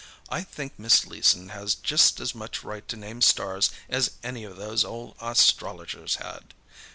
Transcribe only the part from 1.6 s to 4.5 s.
just as much right to name stars as any